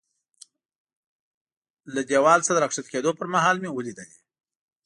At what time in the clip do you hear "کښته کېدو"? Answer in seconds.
2.69-3.11